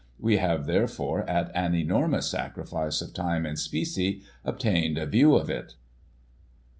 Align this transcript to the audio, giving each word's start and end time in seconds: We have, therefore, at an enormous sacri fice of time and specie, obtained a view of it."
We 0.17 0.37
have, 0.37 0.65
therefore, 0.65 1.29
at 1.29 1.51
an 1.53 1.75
enormous 1.75 2.25
sacri 2.31 2.65
fice 2.65 3.01
of 3.03 3.13
time 3.13 3.45
and 3.45 3.59
specie, 3.59 4.23
obtained 4.43 4.97
a 4.97 5.05
view 5.05 5.35
of 5.35 5.47
it." 5.47 5.75